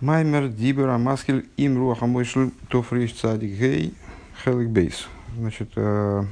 [0.00, 3.94] Маймер Дибера Маскель им Руаха Мойшль Тофриш Цадик Гей
[4.44, 5.08] Хелик Бейс.
[5.36, 6.22] Значит, э,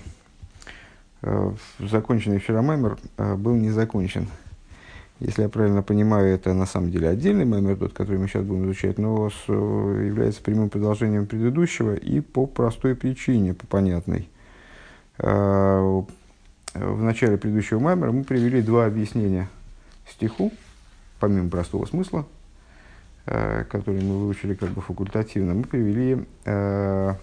[1.22, 4.28] э, законченный вчера Маймер э, был не закончен.
[5.18, 8.66] Если я правильно понимаю, это на самом деле отдельный Маймер, тот, который мы сейчас будем
[8.66, 14.28] изучать, но с, является прямым продолжением предыдущего и по простой причине, по понятной.
[15.18, 16.06] В
[16.74, 19.48] начале предыдущего Маймера мы привели два объяснения
[20.06, 20.52] стиху,
[21.18, 22.35] помимо простого смысла– Э,
[23.26, 27.14] который мы выучили как бы факультативно, мы привели э,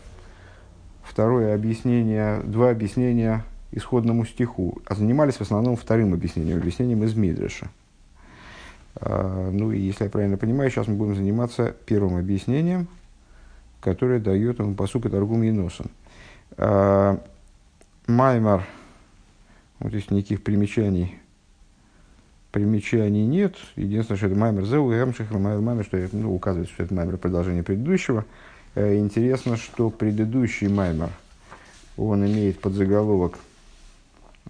[1.01, 7.69] второе объяснение, два объяснения исходному стиху, а занимались в основном вторым объяснением, объяснением из Мидреша.
[8.95, 12.87] Э, ну и если я правильно понимаю, сейчас мы будем заниматься первым объяснением,
[13.79, 15.85] которое дает ему посука Таргум Еносен.
[16.57, 17.17] Э,
[18.07, 18.65] Маймар,
[19.79, 21.17] вот здесь никаких примечаний
[22.53, 23.55] примечаний нет.
[23.75, 27.17] Единственное, что это маймер зеу и гамших маймер, что это, ну, указывает, что это маймер
[27.17, 28.25] продолжение предыдущего.
[28.75, 31.09] Э, интересно, что предыдущий маймер,
[31.97, 33.39] он имеет подзаголовок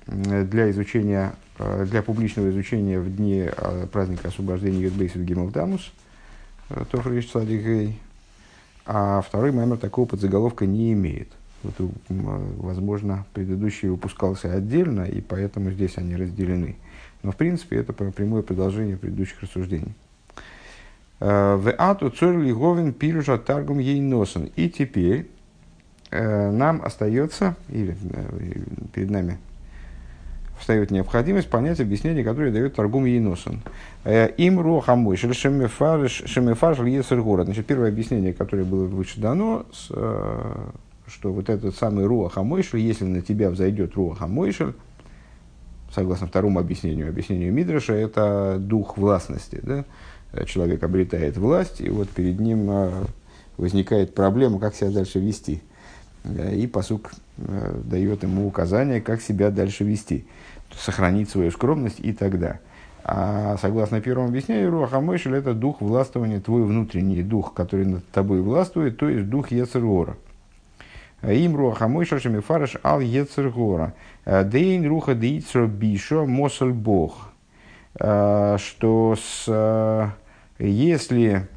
[0.05, 5.93] для изучения, э, для публичного изучения в дни э, праздника освобождения Юдбейсит Гималдамус,
[6.91, 7.99] Тофриш Цадигей,
[8.85, 11.29] а второй маймер такого подзаголовка не имеет.
[11.63, 11.75] Вот,
[12.09, 16.75] возможно, предыдущий выпускался отдельно, и поэтому здесь они разделены.
[17.23, 19.95] Но, в принципе, это прямое продолжение предыдущих рассуждений.
[21.19, 24.51] Э, в ату цорли говен пируша таргум ей носен.
[24.57, 25.29] И теперь
[26.11, 28.59] э, нам остается, или э,
[28.93, 29.37] перед нами
[30.59, 33.61] встает необходимость понять объяснение, которое дает торгум Ейносен.
[34.05, 37.43] Им рохамой шемефарш есергора.
[37.43, 43.21] Значит, первое объяснение, которое было выше дано, что вот этот самый руах амойшель, если на
[43.21, 44.73] тебя взойдет руах амойшель,
[45.93, 49.59] согласно второму объяснению, объяснению Мидраша, это дух властности.
[49.61, 49.85] Да?
[50.45, 53.05] Человек обретает власть, и вот перед ним а,
[53.57, 55.61] возникает проблема, как себя дальше вести.
[56.25, 60.25] И посук а, дает ему указание, как себя дальше вести,
[60.75, 62.59] сохранить свою скромность и тогда.
[63.03, 68.97] А согласно первому объяснению, Руаха это дух властвования, твой внутренний дух, который над тобой властвует,
[68.97, 70.15] то есть дух Ецергора.
[71.23, 73.93] Им руаха мой шашами фараш ал ецергора.
[74.25, 77.29] Дейн руха дейцро бишо мосаль бог.
[77.95, 80.11] Что с,
[80.57, 81.47] если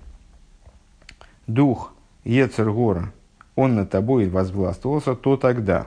[1.46, 1.94] дух
[2.24, 3.12] Ецергора,
[3.54, 5.86] он над тобой возвластвовался, то тогда.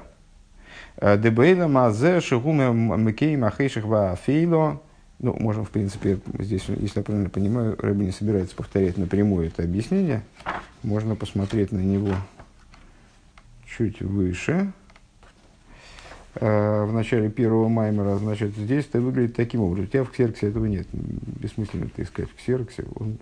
[1.00, 3.86] Дебейла мазе шигуме мекей махейших
[4.26, 4.82] фейло.
[5.20, 9.64] Ну, можем, в принципе, здесь, если я правильно понимаю, Рэбби не собирается повторять напрямую это
[9.64, 10.24] объяснение.
[10.82, 12.16] Можно посмотреть на него
[13.78, 14.72] чуть выше,
[16.36, 19.86] э, в начале первого маймера, значит, здесь это выглядит таким образом.
[19.86, 20.88] У тебя в ксерксе этого нет.
[20.92, 22.86] Бессмысленно это искать в ксерксе.
[22.96, 23.18] Он,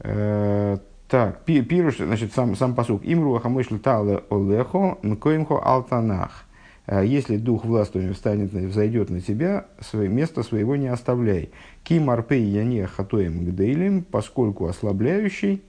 [0.00, 0.78] э,
[1.08, 3.02] так, пируш, значит, сам, сам посук.
[3.04, 6.44] Имру ахамышль тале олехо мкоимхо алтанах.
[6.86, 11.50] Э, если дух властвования встанет, взойдет на тебя, свое место своего не оставляй.
[11.82, 15.62] Ким арпей яне хатоем гдейлем, поскольку ослабляющий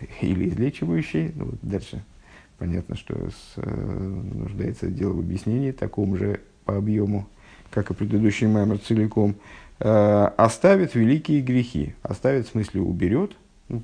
[0.20, 2.04] или излечивающий, ну вот дальше
[2.58, 7.28] понятно, что с, э, нуждается дело в объяснении, таком же по объему,
[7.70, 9.36] как и предыдущий маймер целиком,
[9.78, 11.94] э, оставит великие грехи.
[12.02, 13.32] Оставит, в смысле, уберет,
[13.68, 13.82] ну,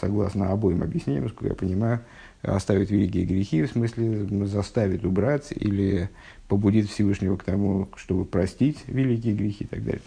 [0.00, 2.00] согласно обоим объяснениям, насколько я понимаю,
[2.42, 6.10] оставит великие грехи, в смысле заставит убрать или
[6.48, 10.02] побудит Всевышнего к тому, чтобы простить великие грехи и так далее.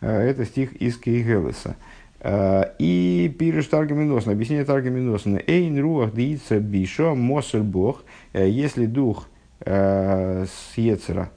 [0.00, 1.76] Э, это стих из Кейгелеса.
[2.24, 5.40] И пирыш Таргаминосна, объяснение Таргаминосна.
[5.46, 8.02] Эйн руах диица бишо мосель бог,
[8.32, 9.28] э, если дух
[9.60, 11.30] э, с Ецера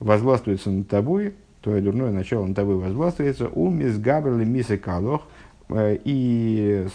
[0.00, 5.22] возгластвуется над тобой, твое дурное начало над тобой возгластвуется, у мисгаберли мисы калох,
[5.72, 6.86] и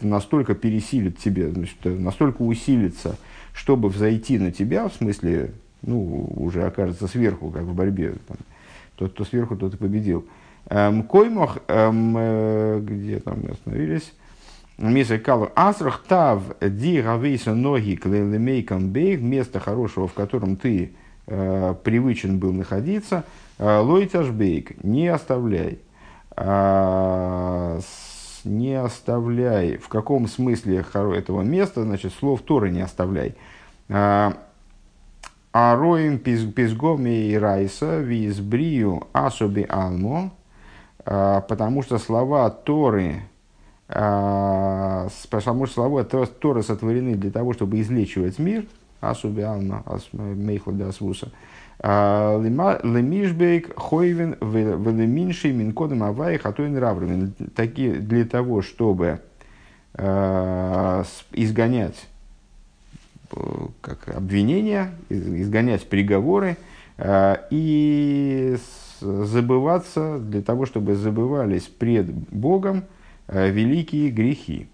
[0.00, 3.18] настолько пересилит тебе, значит, настолько усилится,
[3.52, 5.52] чтобы взойти на тебя, в смысле,
[5.82, 8.38] ну, уже окажется сверху, как в борьбе, там,
[8.96, 10.24] тот, кто сверху, тот и победил.
[10.68, 14.12] Эм, коймох, эм, э, где там мы остановились,
[14.78, 20.92] Миса Калу Асрах Тав Ди Гавейса Ноги Клелемейкам Бейг, место хорошего, в котором ты
[21.26, 23.24] э, привычен был находиться,
[23.58, 25.78] э, Лойташ Бейг, не оставляй.
[26.36, 27.80] Э,
[28.44, 29.78] не оставляй.
[29.78, 33.34] В каком смысле этого места, значит, слов Торы не оставляй.
[33.88, 34.32] Э,
[35.52, 40.45] Ароим пизгоми и райса визбрию асоби алмо, а,
[41.06, 43.22] потому что слова Торы,
[43.88, 48.66] а, потому что слова Торы сотворены для того, чтобы излечивать мир,
[49.00, 51.30] асуби алма, мейхла дасвуса.
[51.82, 57.34] Лемишбейк хойвен велеминший минкодом авай хатуин равровин.
[57.54, 59.20] Такие для того, чтобы
[61.32, 62.08] изгонять
[63.80, 66.56] как обвинения, изгонять приговоры
[67.50, 68.56] и
[69.00, 72.84] забываться для того, чтобы забывались пред Богом
[73.28, 74.68] великие грехи.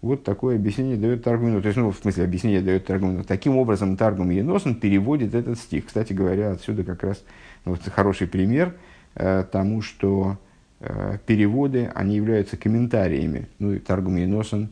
[0.00, 1.60] Вот такое объяснение дает Таргум.
[1.60, 3.24] То есть, ну, в смысле, объяснение дает Таргум.
[3.24, 5.86] Таким образом, Таргум Еносен переводит этот стих.
[5.86, 7.24] Кстати говоря, отсюда как раз
[7.64, 8.74] ну, вот хороший пример
[9.16, 10.38] э, тому, что
[10.80, 13.48] э, переводы, они являются комментариями.
[13.58, 14.68] Ну, и Таргум Еносен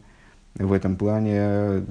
[0.54, 1.82] в этом плане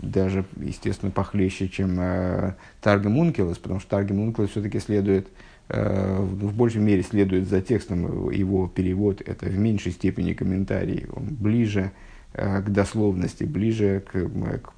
[0.00, 5.30] даже, естественно, похлеще, чем э, Таргум Ункелос, потому что Таргум Ункелос все-таки следует, э,
[5.68, 11.92] в большей мере следует за текстом, его перевод– это в меньшей степени комментарий, он ближе,
[12.36, 14.28] Э, к дословности, ближе к,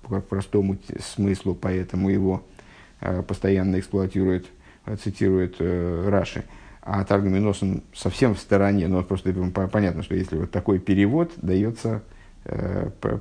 [0.09, 2.43] к простому смыслу, поэтому его
[3.01, 4.47] э, постоянно эксплуатирует,
[4.85, 6.45] э, цитирует Раши.
[6.83, 9.33] А Таргуминос он совсем в стороне, но просто
[9.73, 12.03] понятно, что если вот такой перевод дается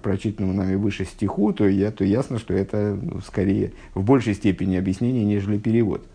[0.03, 4.75] прочитанному нами выше стиху, то, я, то ясно, что это ну, скорее в большей степени
[4.75, 6.05] объяснение, нежели перевод.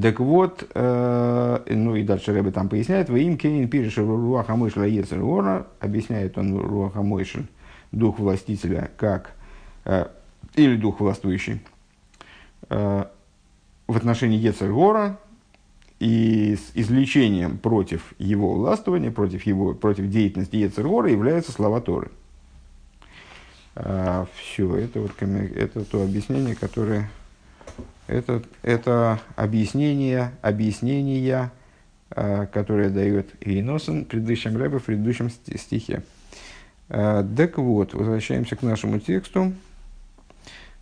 [0.00, 4.84] Так вот, э, ну и дальше Рэбе там поясняет, вы им Кейн пишешь Руаха Мойшля
[4.84, 5.22] Ецер
[5.80, 7.46] объясняет он Руаха Мойшель,
[7.92, 9.32] дух властителя, как,
[9.86, 10.06] э,
[10.54, 11.62] или дух властвующий,
[12.68, 13.04] э,
[13.86, 15.16] в отношении Ецер
[15.98, 22.10] и с излечением против его властвования, против, его, против деятельности Ецер являются слова Торы.
[23.76, 27.08] Э, все, это, вот, это то объяснение, которое
[28.06, 31.50] это, это объяснение, объяснение,
[32.10, 36.02] э, которое дает Иеносен в предыдущем рэбе, в предыдущем стихе.
[36.88, 39.52] Э, так вот, возвращаемся к нашему тексту.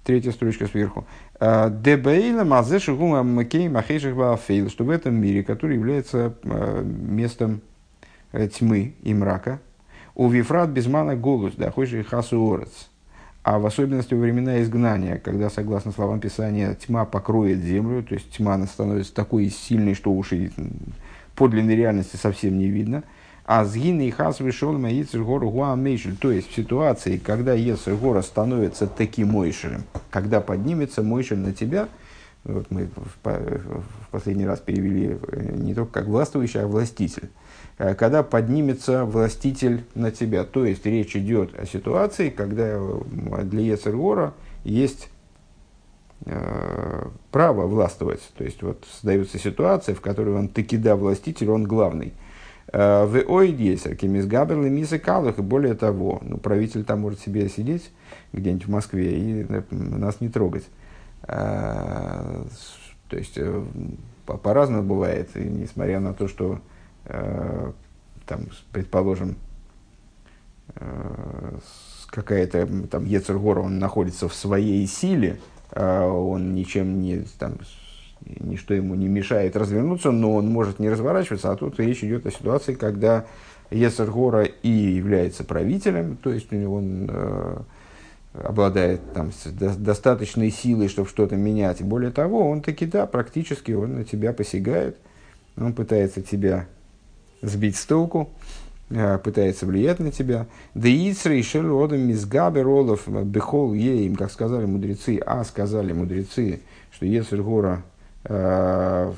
[0.05, 1.07] Третья строчка сверху.
[1.41, 7.63] Э, Дебейла мазеши макей махейших баафейл, что в этом мире, который является местом
[8.33, 9.61] тьмы и мрака,
[10.15, 12.91] у вифрат безмана голос, да, хойши хасу орец–
[13.45, 18.31] а в особенности во времена изгнания, когда, согласно словам Писания, тьма покроет землю, то есть
[18.31, 20.51] тьма становится такой сильной, что уж и
[21.37, 23.05] подлинной реальности совсем не видно.
[23.45, 26.17] А сгины и хас вышел гору гуамейшель.
[26.17, 31.89] То есть в ситуации, когда Ецер гора становится таким мойшелем, когда поднимется мойшель на тебя,
[32.45, 37.29] вот мы в, последний раз перевели э, не только как властвующий, а властитель
[37.77, 40.45] когда поднимется властитель на тебя.
[40.45, 43.01] То есть речь идет о ситуации, когда э,
[43.45, 45.09] для Ецергора есть
[46.25, 48.21] э, право властвовать.
[48.37, 52.13] То есть вот создается ситуация, в которой он таки да властитель, он главный.
[52.73, 57.49] Э, в Ойдесер, Кемис Габерли, Мисы Калах, и более того, ну, правитель там может себе
[57.49, 57.91] сидеть
[58.33, 60.65] где-нибудь в Москве и нас не трогать.
[61.27, 62.47] То
[63.11, 63.39] есть
[64.27, 66.74] по-разному бывает, и несмотря на то, что Э,
[67.07, 68.41] там,
[68.73, 69.37] предположим,
[70.77, 71.59] э,
[72.09, 75.39] какая-то там Ецергора, он находится в своей силе,
[75.73, 77.59] э, он ничем не, там,
[78.25, 82.31] ничто ему не мешает развернуться, но он может не разворачиваться, а тут речь идет о
[82.31, 83.27] ситуации, когда
[83.71, 87.57] Ецергора и является правителем, то есть он э,
[88.45, 89.31] обладает там,
[89.79, 91.83] достаточной силой, чтобы что-то менять.
[91.83, 94.97] Более того, он таки, да, практически он на тебя посягает,
[95.57, 96.67] он пытается тебя
[97.45, 98.31] сбить с толку,
[98.91, 100.47] э, пытается влиять на тебя.
[100.75, 106.61] Да Ицра и Шелодом Мизгабер Олов Бехол Еим, как сказали мудрецы, а сказали мудрецы,
[106.93, 107.83] что Ецергора
[108.25, 109.13] э,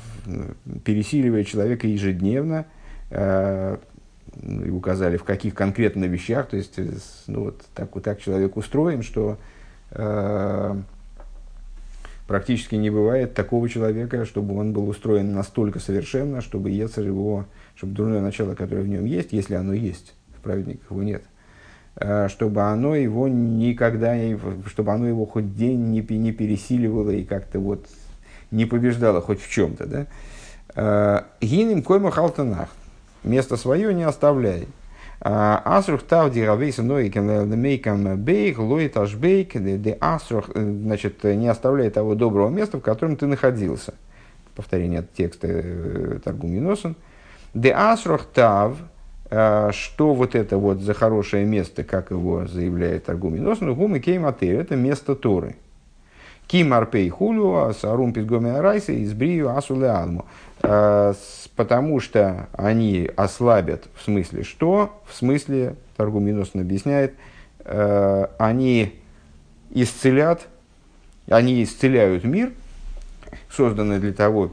[0.85, 2.67] пересиливает человека ежедневно,
[3.11, 3.77] э,
[4.43, 6.79] и указали в каких конкретно вещах, то есть
[7.27, 9.39] ну, вот так, вот так человек устроен, что
[9.93, 10.77] э,
[12.27, 17.92] практически не бывает такого человека, чтобы он был устроен настолько совершенно, чтобы Ецер его чтобы
[17.92, 21.23] дурное начало, которое в нем есть, если оно есть, в праведниках его нет,
[21.97, 24.16] э, чтобы оно его никогда,
[24.66, 27.87] чтобы оно его хоть день не, не пересиливало и как-то вот
[28.50, 29.87] не побеждало хоть в чем-то.
[29.87, 30.06] Да?
[30.75, 32.71] Э, Гиним койма халтанах.
[33.23, 34.68] Место свое не оставляй.
[35.21, 42.14] Э, асрух тав диравейса ноикем мейкам бейк лоит ашбейк де асрух, значит, не оставляй того
[42.14, 43.92] доброго места, в котором ты находился.
[44.54, 46.97] Повторение от текста Таргум Юносен.
[47.57, 48.77] Де асрох тав,
[49.31, 54.01] э, что вот это вот за хорошее место, как его заявляет Таргуминос, ну гум и
[54.01, 55.57] кейм это место Торы.
[56.47, 60.27] Ким арпей хулю, сарум пизгоми арайса, избрию асуле алму.
[60.63, 61.15] Э,
[61.57, 65.01] потому что они ослабят, в смысле что?
[65.07, 67.15] В смысле, Таргуминос объясняет,
[67.65, 69.01] э, они
[69.71, 70.47] исцелят,
[71.27, 72.53] они исцеляют мир,
[73.50, 74.50] созданы для того,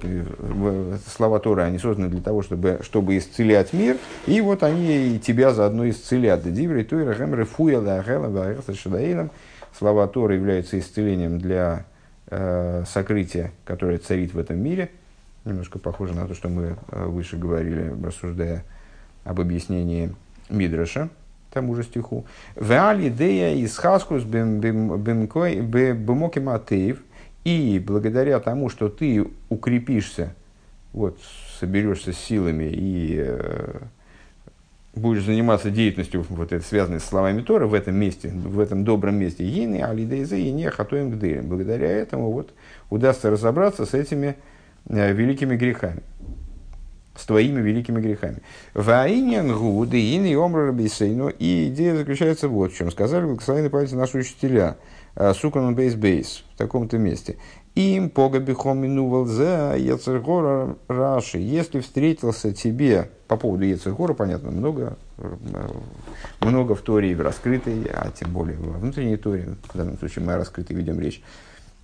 [1.07, 3.97] слова Торы, они созданы для того, чтобы, чтобы исцелять мир,
[4.27, 6.51] и вот они и тебя заодно исцелят.
[6.51, 7.81] Диври, Туира, Гемры, Фуя,
[9.77, 11.85] Слова Торы являются исцелением для
[12.27, 14.91] э, сокрытия, которое царит в этом мире.
[15.45, 18.63] Немножко похоже на то, что мы э, выше говорили, рассуждая
[19.25, 20.13] об объяснении
[20.49, 21.09] Мидраша
[21.53, 22.25] тому же стиху.
[22.55, 26.97] Веали дея из хаскус бемоки матеев.
[27.43, 30.33] И благодаря тому, что ты укрепишься,
[30.93, 31.19] вот,
[31.59, 33.79] соберешься с силами и э,
[34.95, 39.15] будешь заниматься деятельностью, вот это, связанной с словами Тора, в этом месте, в этом добром
[39.15, 41.47] месте, ейны, алидейзе, и не хатуем гдырем.
[41.47, 42.53] Благодаря этому вот
[42.89, 44.35] удастся разобраться с этими
[44.87, 46.01] э, великими грехами
[47.15, 48.37] с твоими великими грехами.
[48.73, 51.29] Ваиньян гуды и омра рабисейну.
[51.29, 52.91] И идея заключается вот в чем.
[52.91, 54.77] Сказали благословенные пальцы наши учителя.
[55.15, 57.37] «А, Сукан бейс бейс в таком-то месте.
[57.75, 61.39] Им пога бихом минувал за Ецергора Раши.
[61.39, 64.95] Если встретился тебе, по поводу Ецергора, понятно, много,
[66.39, 70.37] много в Торе раскрытой, а тем более во внутренней Торе, в данном случае мы о
[70.37, 71.23] раскрытой ведем речь.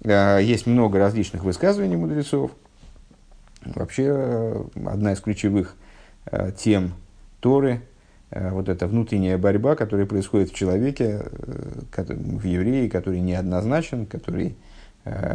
[0.05, 2.51] А, есть много различных высказываний мудрецов,
[3.65, 5.75] Вообще, э, одна из ключевых
[6.31, 6.93] э, тем
[7.41, 7.79] Торы, э,
[8.31, 11.25] вот эта внутренняя борьба, которая происходит в человеке,
[11.95, 14.55] в еврее, который неоднозначен, который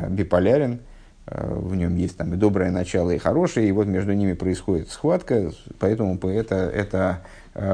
[0.09, 0.81] биполярен,
[1.27, 5.53] в нем есть там и доброе начало, и хорошее, и вот между ними происходит схватка,
[5.79, 7.23] поэтому это, это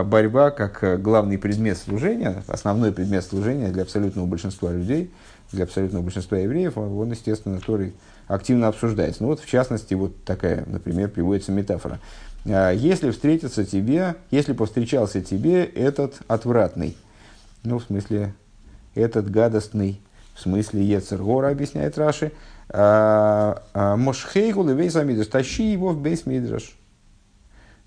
[0.04, 5.10] борьба как главный предмет служения, основной предмет служения для абсолютного большинства людей,
[5.50, 7.92] для абсолютного большинства евреев, он, естественно, Торой
[8.28, 9.24] активно обсуждается.
[9.24, 11.98] Ну вот, в частности, вот такая, например, приводится метафора.
[12.46, 16.96] А, если встретится тебе, если повстречался тебе этот отвратный,
[17.62, 18.34] ну, в смысле,
[18.94, 20.00] этот гадостный,
[20.34, 22.32] в смысле Ецергора, объясняет Раши,
[22.68, 26.76] а, а, Мошхейгу левей замидраш, тащи его в бейс мидраш.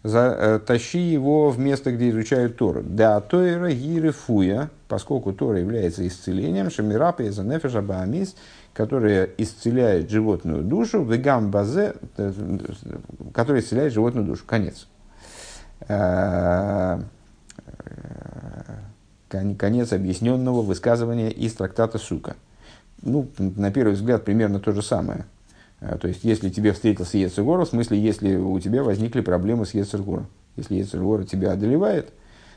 [0.04, 2.84] За, э, тащи его в место, где изучают Тору.
[2.84, 8.36] Да, Тойра Гирефуя, поскольку Тора является исцелением, Шамирапа из Нефеша Баамис,
[8.74, 12.34] которая исцеляет животную душу, вегам базе, э,
[13.34, 14.44] которая исцеляет животную душу.
[14.46, 14.88] Конец.
[15.88, 17.00] Э,
[19.30, 22.36] э, конец объясненного высказывания из трактата Сука.
[23.02, 25.26] Ну, на первый взгляд, примерно то же самое.
[26.00, 30.28] То есть, если тебе встретился Ецергора, в смысле, если у тебя возникли проблемы с Ецергором.
[30.56, 32.14] Если Ецергора тебя одолевает,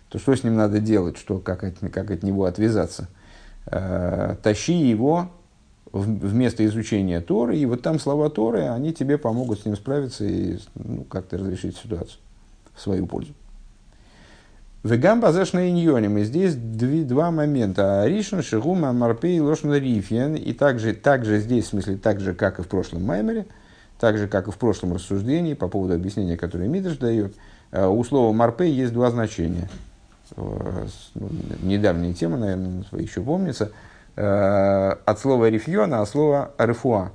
[0.09, 3.09] то что с ним надо делать, что, как, от, как от него отвязаться?
[3.65, 5.33] Тащи его
[5.99, 10.59] вместо изучения Торы, и вот там слова Торы, они тебе помогут с ним справиться и
[10.75, 12.19] ну, как-то разрешить ситуацию
[12.75, 13.33] в свою пользу.
[14.85, 16.19] Вегам базешна иньоним.
[16.19, 18.03] И здесь две, два момента.
[18.03, 20.37] Аришн, Шигума, Марпей, Лошна, Рифьен.
[20.37, 23.47] И также, также здесь, в смысле, так же, как и в прошлом Маймере,
[23.99, 27.35] так же, как и в прошлом рассуждении по поводу объяснения, которое Мидрш дает,
[27.73, 29.69] э, у слова Марпей есть два значения.
[30.37, 31.31] Э, ну,
[31.63, 33.73] недавняя тема, наверное, еще помнится–
[34.17, 37.11] от слова рифьона, от слова рефуа.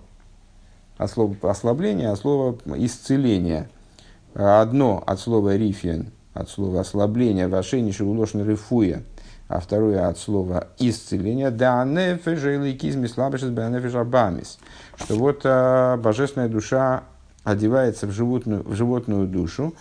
[0.98, 3.70] От слова ослабление, от слова исцеление.
[4.34, 9.04] Одно от слова рифьен, от слова ослабление, вашени шелулошны рифуя,
[9.50, 13.52] а второе от слова исцеление, да нефеша или кизми слабышес
[13.96, 14.58] абамис.
[14.96, 17.04] Что вот а, божественная душа
[17.44, 19.74] одевается в животную, в животную душу,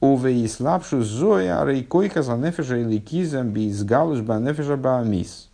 [0.00, 5.45] уве и слабшу зоя рейкойка за нефеша или кизм би изгалуш ба нефеша баамис.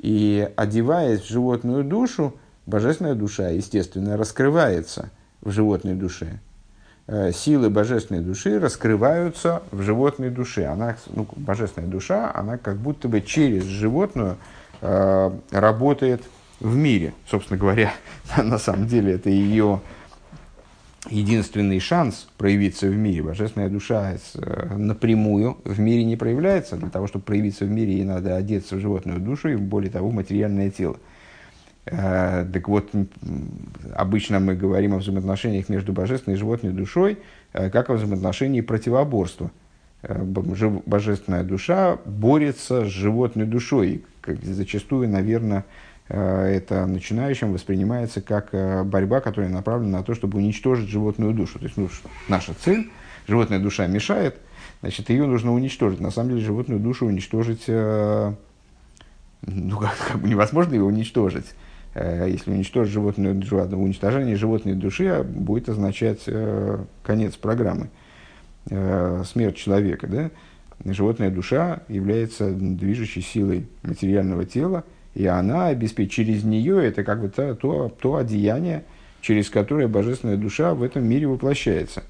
[0.00, 2.34] И одеваясь в животную душу,
[2.66, 5.10] божественная душа, естественно, раскрывается
[5.42, 6.40] в животной душе.
[7.06, 10.66] Э, силы божественной души раскрываются в животной душе.
[10.66, 14.36] Она, ну, божественная душа, она как будто бы через животную
[14.80, 16.22] э, работает
[16.60, 17.12] в мире.
[17.28, 17.92] Собственно говоря,
[18.42, 19.80] на самом деле это ее
[21.08, 23.22] единственный шанс проявиться в мире.
[23.22, 26.76] Божественная душа э, напрямую в мире не проявляется.
[26.76, 30.10] Для того, чтобы проявиться в мире, ей надо одеться в животную душу и, более того,
[30.10, 30.98] в материальное тело.
[31.86, 32.90] Э, так вот,
[33.94, 37.18] обычно мы говорим о взаимоотношениях между божественной и животной душой,
[37.52, 39.50] э, как о взаимоотношении противоборства.
[40.02, 44.04] Божественная душа борется с животной душой.
[44.22, 45.66] Как зачастую, наверное,
[46.12, 51.60] это начинающим воспринимается как э, борьба, которая направлена на то, чтобы уничтожить животную душу.
[51.60, 51.88] То есть ну,
[52.28, 52.90] наша цель,
[53.28, 54.36] животная душа мешает,
[54.80, 56.00] значит, ее нужно уничтожить.
[56.00, 58.32] На самом деле животную душу уничтожить, э,
[59.42, 61.46] ну, как, как бы невозможно ее уничтожить.
[61.94, 66.24] Если уничтожить животную душу, уничтожение животной души будет означать
[67.02, 67.88] конец программы,
[68.68, 70.06] смерть человека.
[70.06, 70.30] Да?
[70.84, 77.28] Животная душа является движущей силой материального тела– И она обеспечит, через нее это как бы
[77.28, 78.84] то, то, то одеяние,
[79.20, 82.04] через которое божественная душа в этом мире воплощается.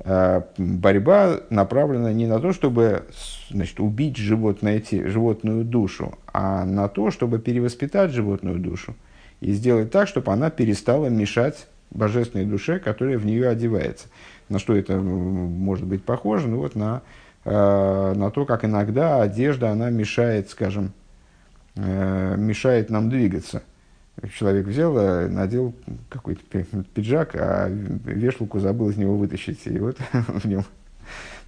[0.00, 3.04] А, борьба направлена не на то, чтобы
[3.50, 8.96] значит, убить животное, животную душу, а на то, чтобы перевоспитать животную душу
[9.40, 14.08] и сделать так, чтобы она перестала мешать божественной душе, которая в нее одевается.
[14.48, 16.48] На что это может быть похоже?
[16.48, 17.02] Ну вот на,
[17.44, 20.92] э, на то, как иногда одежда, она мешает, скажем,
[21.76, 23.62] мешает нам двигаться.
[24.38, 25.74] Человек взял, э, надел
[26.08, 26.42] какой-то
[26.94, 29.66] пиджак, а вешалку забыл из него вытащить.
[29.66, 30.64] И вот в нем,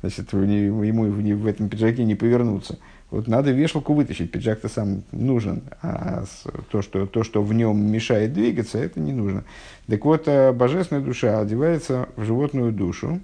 [0.01, 1.05] значит, ему
[1.37, 2.79] в этом пиджаке не повернуться.
[3.11, 6.25] Вот надо вешалку вытащить, пиджак-то сам нужен, а
[6.71, 9.45] то что, то, что в нем мешает двигаться, это не нужно.
[9.87, 13.21] Так вот, э, божественная душа одевается в животную душу,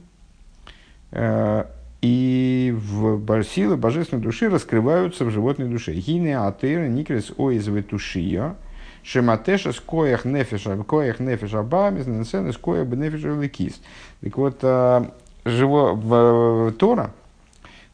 [1.12, 1.64] э,
[2.02, 5.92] и в силы божественной души раскрываются в животной душе.
[5.92, 8.56] Гине атера никрес оиз ветушия,
[9.02, 13.80] шематеша скоях нефиша, коях нефиша бамис, нансен скоях бенефиша лекис.
[14.22, 15.04] Так вот, э,
[15.44, 17.12] живо, в, Тора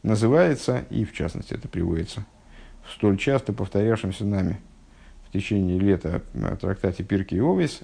[0.03, 2.25] называется, и в частности это приводится
[2.85, 4.61] в столь часто повторявшемся нами
[5.27, 6.21] в течение лета
[6.61, 7.81] трактате Пирки и Овис,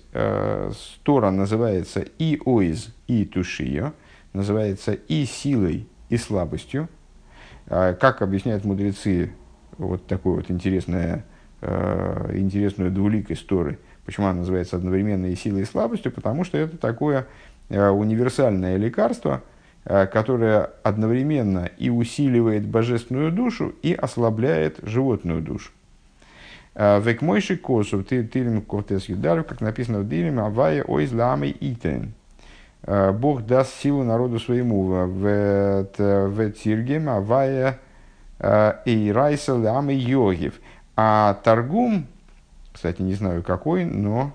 [1.04, 3.92] Тора называется и Оиз, и Тушия,
[4.32, 6.90] называется и силой, и слабостью.
[7.68, 9.32] А, как объясняют мудрецы
[9.80, 11.22] вот такую вот э,
[12.36, 17.26] интересную двуликость Торы, почему она называется одновременно и силой, и слабостью, потому что это такое
[17.70, 19.42] э, универсальное лекарство,
[19.86, 25.72] э, которое одновременно и усиливает божественную душу, и ослабляет животную душу.
[26.76, 32.14] Век мойши косу, ты тилим кортес юдару, как написано в Дилем, авая ойз ламой итен.
[32.84, 37.80] Э, Бог даст силу народу своему в, в Тиргем, Авая
[38.86, 40.60] и Райса Лам и Йогив.
[40.96, 42.08] А Таргум,
[42.74, 44.34] кстати, не знаю какой, но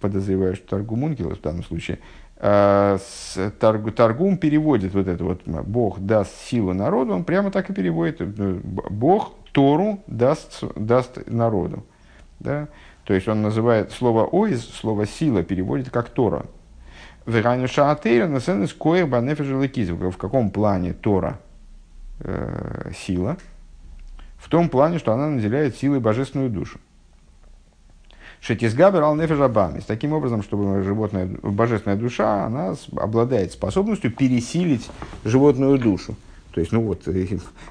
[0.00, 1.98] подозреваю, что Таргум Ункилос в данном случае,
[2.36, 2.98] э,
[3.58, 8.24] Таргум переводит вот это вот «Бог даст силу народу», он прямо так и переводит э,
[8.30, 11.84] «Бог Тору даст, даст народу».
[12.38, 12.68] Да?
[13.04, 16.46] То есть он называет слово «ойз», слово «сила» переводит как «Тора».
[17.26, 21.40] Верайну шаатейра на сцене скоер В каком плане Тора
[22.20, 23.36] э, сила?
[24.38, 26.78] В том плане, что она наделяет силой божественную душу.
[28.40, 29.84] Шетизгабер ал нефежабамис.
[29.84, 34.88] Таким образом, чтобы животная, божественная душа, она обладает способностью пересилить
[35.24, 36.14] животную душу.
[36.52, 37.08] То есть, ну вот,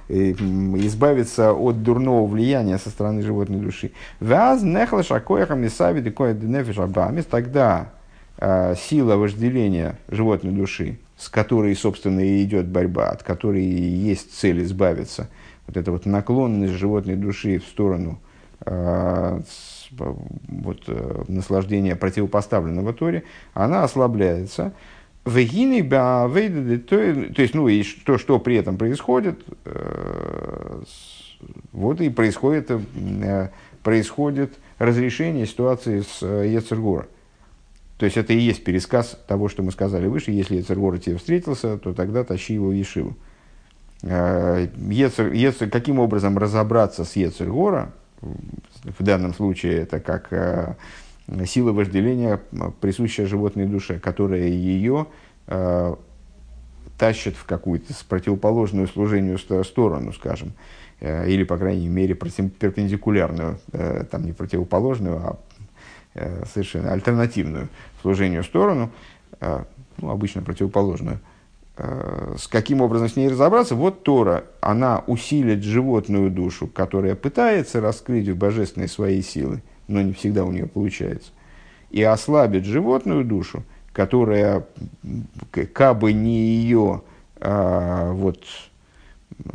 [0.09, 3.93] избавиться от дурного влияния со стороны животной души.
[4.19, 7.25] Ваз нехла шакояхам мисави декоя нефежабамис.
[7.25, 7.93] Тогда
[8.39, 15.29] сила вожделения животной души, с которой, собственно, и идет борьба, от которой есть цель избавиться,
[15.67, 18.19] вот эта вот наклонность животной души в сторону
[18.65, 19.41] э,
[19.97, 24.73] вот, э, наслаждения противопоставленного Торе, она ослабляется.
[25.23, 30.81] То есть, ну, и то, что при этом происходит, э,
[31.71, 33.49] вот и происходит, э,
[33.81, 37.07] происходит разрешение ситуации с э, Ецергора.
[37.97, 40.31] То есть это и есть пересказ того, что мы сказали выше.
[40.31, 43.15] Если Ецергор тебе встретился, то тогда тащи его в Ешиву.
[44.01, 50.75] Э, Ецер, Ецер, каким образом разобраться с Ецергора, в данном случае это как э,
[51.45, 52.41] сила вожделения,
[52.81, 55.07] присущая животной душе, которая ее
[55.47, 55.95] э,
[56.97, 60.53] тащит в какую-то противоположную служению сторону, скажем,
[61.01, 63.59] или, по крайней мере, перпендикулярную,
[64.09, 65.39] там не противоположную, а
[66.45, 67.69] совершенно альтернативную
[68.01, 68.91] служению сторону,
[69.41, 69.63] э,
[69.97, 71.19] ну, обычно противоположную,
[71.77, 77.81] э, с каким образом с ней разобраться, вот Тора, она усилит животную душу, которая пытается
[77.81, 81.31] раскрыть в божественной своей силы, но не всегда у нее получается,
[81.89, 84.65] и ослабит животную душу, которая,
[85.73, 87.01] как бы не ее
[87.39, 88.43] а, вот,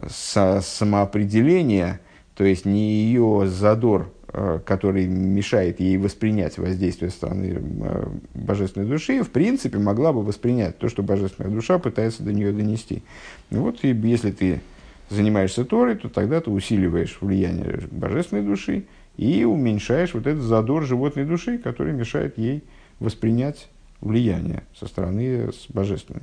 [0.09, 2.01] со, самоопределение,
[2.35, 4.20] то есть не ее задор Э,
[4.65, 10.89] который мешает ей воспринять воздействие стороны э, божественной души, в принципе, могла бы воспринять то,
[10.89, 13.03] что божественная душа пытается до нее донести.
[13.51, 14.61] вот, и если ты
[15.09, 18.85] занимаешься Торой, то тогда ты усиливаешь влияние божественной души
[19.17, 22.63] и уменьшаешь вот этот задор животной души, который мешает ей
[23.01, 23.69] воспринять
[24.01, 26.23] влияние со стороны божественной.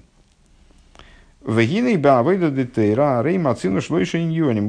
[3.21, 4.17] Рей мацину шлойша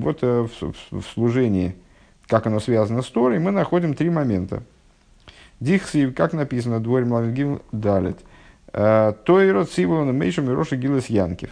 [0.00, 0.48] Вот э,
[0.90, 1.76] в служении–
[2.28, 4.62] как оно связано с Торой, мы находим три момента.
[5.60, 8.18] Дихси, как написано, дворь Млавгил Далит.
[8.72, 11.50] «Э, Тойро Циволана Мейша Мироша Гилес Янкив.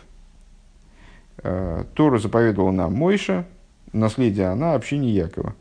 [1.43, 3.47] «Э, Тору заповедовал нам Мойша,
[3.93, 5.55] наследие она общине Якова.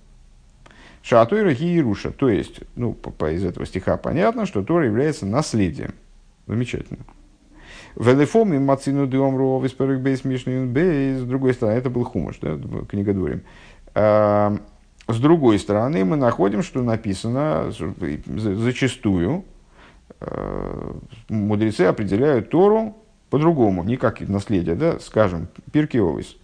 [1.02, 2.12] Шатойра Хиеруша.
[2.12, 5.94] То есть, ну, по, по, из этого стиха понятно, что Тора является наследием.
[6.46, 7.06] Замечательно.
[7.96, 11.20] Велефом и Мацину Диомру Виспарик Бейс Мишнин Бейс.
[11.20, 13.44] С другой стороны, это был Хумаш, да, книга Дурим.
[15.08, 17.72] С другой стороны, мы находим, что написано
[18.36, 19.46] зачастую,
[20.20, 20.94] э,
[21.30, 22.98] мудрецы определяют Тору
[23.30, 26.36] по-другому, не как наследие, да, скажем, Пирки Овис.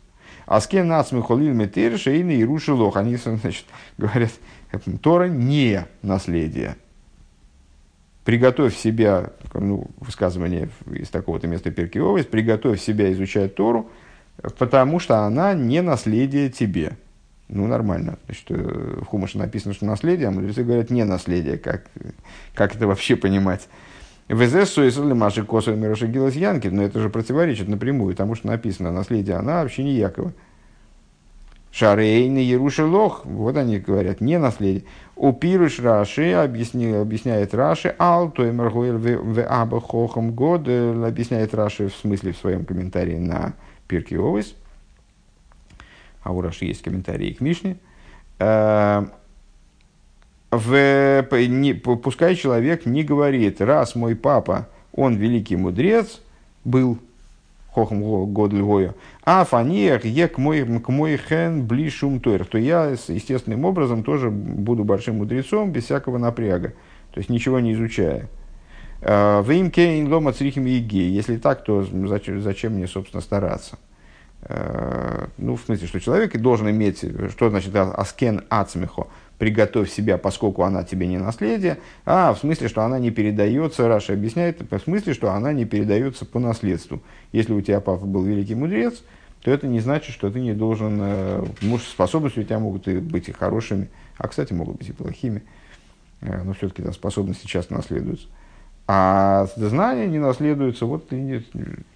[0.45, 2.97] Аске нацмы холил метер шейны и рушилох.
[2.97, 3.65] Они значит,
[3.97, 4.32] говорят,
[5.02, 6.76] Тора не наследие.
[8.26, 13.89] Приготовь себя, ну, высказывание из такого-то места Пирки Овис, приготовь себя изучать Тору,
[14.60, 16.97] потому что она не наследие тебе.
[17.52, 18.18] Ну, нормально.
[18.26, 21.58] Значит, э, в Хумаше написано, что наследие, а мудрецы говорят не наследие.
[21.58, 21.86] Как,
[22.56, 23.68] как это вообще понимать?
[24.30, 28.94] ВЗ Суэсали Маши Косой Мироши Гилас Янки, но это же противоречит напрямую тому, что написано
[28.94, 30.32] наследие, она вообще не Якова.
[31.74, 34.84] Шарейны Ярушилох, вот они говорят, не наследие.
[35.18, 41.90] У Пируш Раши объясни, объясняет Раши, Ал, то и в Аба Хохам Год, объясняет Раши
[41.90, 43.54] в смысле в своем комментарии на
[43.88, 44.56] Пирки Овес
[46.23, 47.77] а у Раши есть комментарии к Мишне,
[48.39, 49.05] э,
[50.51, 56.21] в, не, пускай человек не говорит, раз мой папа, он великий мудрец,
[56.65, 56.97] был
[57.71, 58.01] хохом
[58.34, 63.63] год льгою, а фаниях е к мой, к мой хен блишум тойр, то я естественным
[63.63, 66.73] образом тоже буду большим мудрецом без всякого напряга,
[67.13, 68.27] то есть ничего не изучая.
[69.01, 71.01] В имке лома црихим еги.
[71.01, 73.79] Если так, то зачем, зачем мне, собственно, стараться?
[74.43, 80.63] Э, ну, в смысле, что человек должен иметь, что значит аскен ацмехо, приготовь себя, поскольку
[80.63, 85.13] она тебе не наследие, а в смысле, что она не передается, Раша объясняет, в смысле,
[85.13, 87.01] что она не передается по наследству.
[87.32, 89.01] Если у тебя папа был великий мудрец,
[89.41, 92.97] то это не значит, что ты не должен, э, муж способности у тебя могут и
[92.97, 95.43] быть и хорошими, а, кстати, могут быть и плохими,
[96.21, 98.27] э, но все-таки да, способности часто наследуются.
[98.93, 101.45] А знание не наследуется, вот ты не,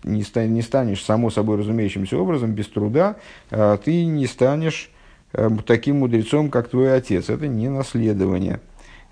[0.05, 3.17] не, не станешь само собой разумеющимся образом, без труда,
[3.51, 4.89] а ты не станешь
[5.33, 7.29] э, таким мудрецом, как твой отец.
[7.29, 8.61] Это не наследование.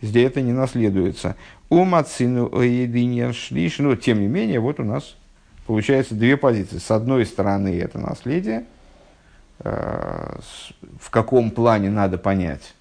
[0.02, 1.36] Здесь это не наследуется.
[1.70, 2.50] У Мацину
[3.34, 5.18] шлиш, но тем не менее, вот у нас
[5.68, 6.78] получается две позиции.
[6.78, 8.64] С одной стороны, это наследие,
[9.60, 10.40] э,
[11.02, 12.76] в каком плане надо понять.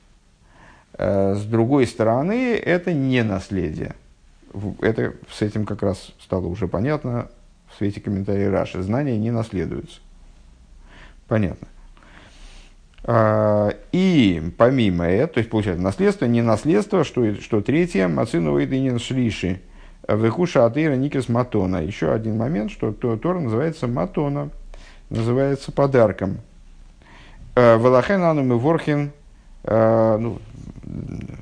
[0.93, 3.97] Э, с другой стороны, это не наследие
[4.81, 7.29] это с этим как раз стало уже понятно
[7.73, 8.83] в свете комментариев Раши.
[8.83, 10.01] Знания не наследуются.
[11.29, 11.69] Понятно.
[13.05, 18.99] А, и помимо этого, то есть получается наследство, не наследство, что, что третье, Мацину Идинин
[18.99, 19.61] Шлиши,
[20.07, 21.83] Вехуша Атыра Никис Матона.
[21.83, 24.51] Еще один момент, что Тора называется Матона,
[25.11, 26.39] называется подарком.
[27.55, 29.13] А, Валахен Анум и Ворхин, а,
[29.65, 30.39] ну,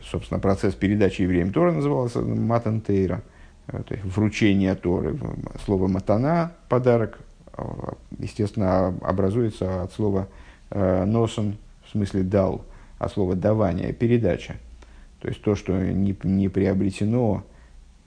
[0.02, 3.22] собственно, процесс передачи евреям Тора назывался Матан Тейра,
[3.68, 5.18] э, то есть вручение Торы.
[5.64, 7.18] Слово Матана, подарок,
[7.54, 10.28] а, естественно, образуется от слова
[10.72, 12.64] носон, в смысле дал,
[12.98, 14.56] а слово давание, передача.
[15.18, 17.42] То есть то, что не, не приобретено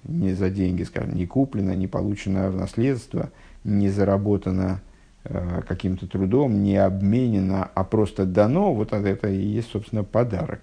[0.03, 3.29] не за деньги, скажем, не куплено, не получено в наследство,
[3.63, 4.81] не заработано
[5.23, 10.61] каким-то трудом, не обменено, а просто дано, вот это и есть, собственно, подарок.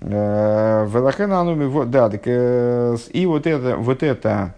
[0.00, 4.54] Э, Велахен да, так, э, и вот это, вот это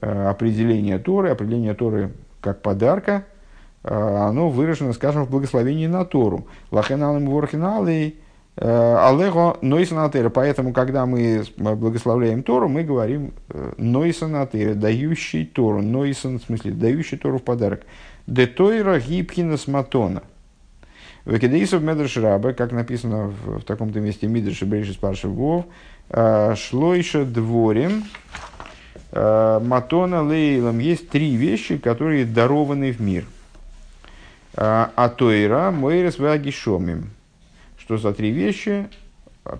[0.00, 3.24] э, определение Торы, определение Торы как подарка,
[3.82, 6.48] оно выражено, скажем, в благословении на Тору.
[6.72, 8.18] Лахен ануми ворхиналей
[8.58, 10.30] алего нойсанатера.
[10.30, 13.32] Поэтому, когда мы благословляем Тору, мы говорим
[13.76, 15.82] нойсанатера, дающий Тору.
[15.82, 17.82] Нойсан, в смысле, дающий Тору в подарок.
[18.26, 20.22] Детойра гибхинас матона–
[21.26, 25.66] Векедеисов Медреш Раба, как написано в, в таком-то месте Мидреш и Брейшис Паршев Вов,
[26.08, 28.04] а, Шлойша дворем
[29.12, 30.78] Матона Лейлом.
[30.78, 33.24] Есть три вещи, которые дарованы в мир.
[34.54, 37.10] А Тойра Мойрес Вагишомим.
[37.86, 38.88] Что за три вещи?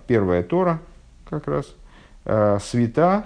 [0.05, 0.79] Первая Тора,
[1.29, 1.73] как раз.
[2.61, 3.25] Света,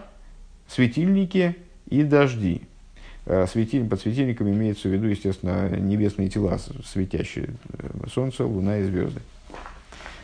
[0.67, 1.57] светильники
[1.89, 2.61] и дожди.
[3.25, 8.83] Э, светиль, под светильниками имеется в виду, естественно, небесные тела, светящие э, солнце, луна и
[8.83, 9.21] звезды.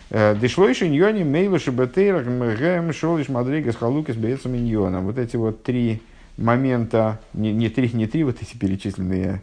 [0.09, 5.01] Э, Дешлойши ньони мейлу шибетейрах мгэм шолиш мадригас халукис бейцам миньона.
[5.01, 6.01] Вот эти вот три
[6.37, 9.41] момента, не, не, три, не три вот эти перечисленные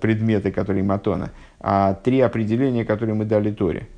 [0.00, 3.88] предметы, которые Матона, а три определения, которые мы дали Торе.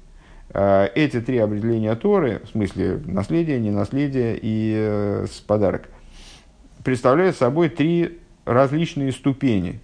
[0.51, 5.91] Эти три определения Торы, в смысле наследие, ненаследие и э, подарок,
[6.83, 9.81] представляют собой три различные ступени.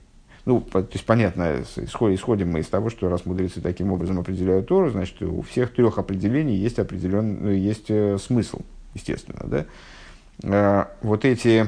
[0.47, 4.91] Ну, то есть, понятно, исходим мы из того, что раз мудрецы таким образом определяют Тору,
[4.91, 8.61] значит, у всех трех определений есть определенный, ну, есть э, смысл,
[8.95, 9.67] естественно, да.
[10.43, 11.67] Э, вот эти,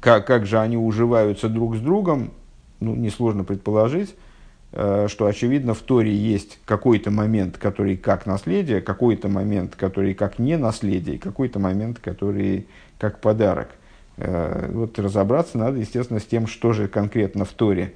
[0.00, 2.32] как, как же они уживаются друг с другом,
[2.78, 4.31] ну, несложно предположить, э,
[4.72, 10.56] что, очевидно, в Торе есть какой-то момент, который как наследие, какой-то момент, который как не
[10.56, 12.66] наследие, какой-то момент, который
[12.98, 13.68] как подарок.
[14.16, 17.92] Э, вот разобраться надо, естественно, с тем, что же конкретно в Торе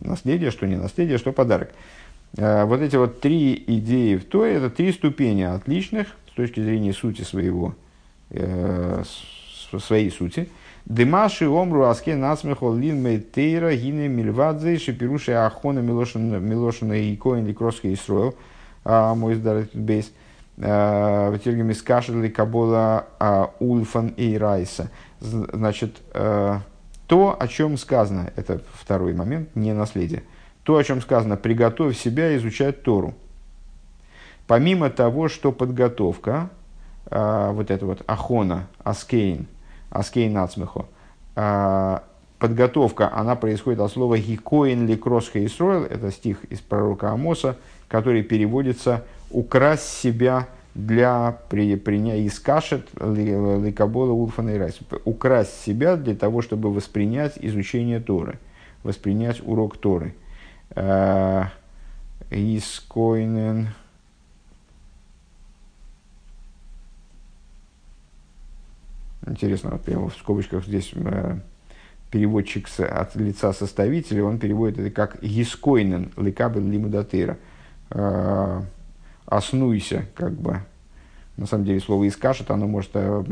[0.00, 1.70] наследие, что не наследие, что подарок.
[2.36, 6.92] Э, вот эти вот три идеи в Торе, это три ступени отличных с точки зрения
[6.92, 7.74] сути своего,
[8.30, 9.02] э,
[9.78, 10.48] своей сути.
[10.86, 18.36] Дымаши омру аске насмехо лин мейтейра гине мильвадзе шипируши ахона милошина и коин ликросха Исроил.
[18.84, 20.12] А, мой здарит бейс.
[20.58, 24.90] Э, в Тиргеме скашерли кабола а, ульфан и райса.
[25.20, 26.60] Значит, э,
[27.08, 30.22] то, о чем сказано, это второй момент, не наследие.
[30.62, 33.14] То, о чем сказано, приготовь себя изучать Тору.
[34.46, 36.50] Помимо того, что подготовка,
[37.10, 39.46] вот это вот ахона, аскейн,
[39.90, 40.86] аскейн ацмехо,
[42.38, 47.56] подготовка, она происходит от слова «гикоин ли кросха Исроил», это стих из пророка Амоса,
[47.88, 54.78] который переводится украсть себя для при, приня, искашет ликабола улфана и райс.
[55.04, 58.38] Украсть себя для того, чтобы воспринять изучение Торы,
[58.82, 60.14] воспринять урок Торы.
[60.70, 61.44] Э,
[62.30, 63.68] Искойнен.
[69.26, 71.38] Интересно, прямо в скобочках здесь э,
[72.10, 77.36] переводчик с, от лица составителя, он переводит это как «Искойнен ликабель лимудатыра».
[77.90, 78.62] Э,
[79.26, 80.60] оснуйся, как бы.
[81.36, 83.24] На самом деле слово «искашет», оно может, э,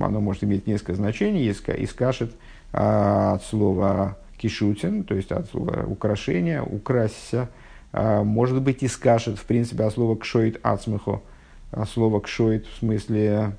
[0.00, 1.50] оно может иметь несколько значений.
[1.50, 2.32] «Искашет»
[2.72, 7.50] а, от слова «кишутин», то есть от слова «украшение», «украсься».
[7.92, 11.22] А, может быть, «искашет», в принципе, от слова «кшоит ацмехо»,
[11.70, 13.52] от слова «кшоит» в смысле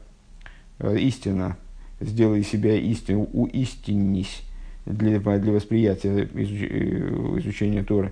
[0.80, 1.56] э, «истина»,
[2.04, 4.44] «сделай себя истину», «уистиннись»
[4.86, 8.12] для, для восприятия э, изучения Торы.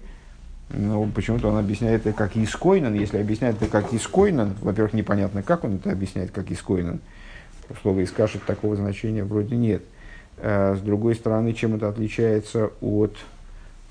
[0.74, 2.94] Но ну, почему-то он объясняет это как Искойнан.
[2.94, 7.00] Если объясняет это как Искойнан, во-первых, непонятно, как он это объясняет как Искойнан.
[7.82, 9.82] Слово «искашет» такого значения вроде нет.
[10.38, 13.16] А, с другой стороны, чем это отличается от